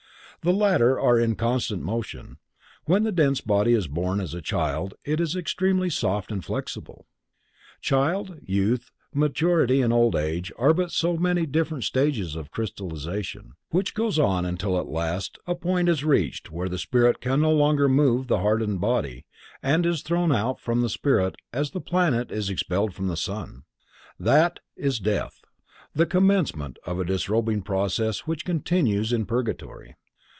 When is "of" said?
12.35-12.49, 26.83-26.99